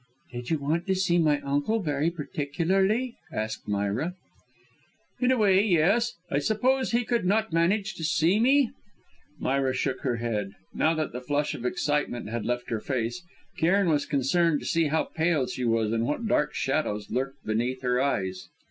"Did 0.33 0.49
you 0.49 0.57
want 0.57 0.87
to 0.87 0.95
see 0.95 1.19
my 1.19 1.39
uncle 1.41 1.79
very 1.79 2.09
particularly?" 2.09 3.17
asked 3.31 3.67
Myra. 3.67 4.15
"In 5.19 5.29
a 5.31 5.37
way, 5.37 5.63
yes. 5.63 6.15
I 6.31 6.39
suppose 6.39 6.89
he 6.89 7.03
could 7.05 7.23
not 7.23 7.53
manage 7.53 7.93
to 7.93 8.03
see 8.03 8.39
me" 8.39 8.71
Myra 9.47 9.75
shook 9.75 10.01
her 10.01 10.15
head. 10.15 10.53
Now 10.73 10.95
that 10.95 11.11
the 11.11 11.21
flush 11.21 11.53
of 11.53 11.65
excitement 11.67 12.29
had 12.29 12.47
left 12.47 12.71
her 12.71 12.79
face, 12.81 13.21
Cairn 13.59 13.89
was 13.89 14.07
concerned 14.07 14.59
to 14.61 14.65
see 14.65 14.85
how 14.87 15.03
pale 15.03 15.45
she 15.45 15.65
was 15.65 15.91
and 15.91 16.07
what 16.07 16.25
dark 16.25 16.55
shadows 16.55 17.11
lurked 17.11 17.45
beneath 17.45 17.83
her 17.83 18.01
eyes. 18.01 18.49